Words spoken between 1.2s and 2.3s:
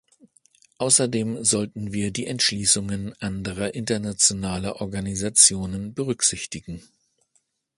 sollten wir die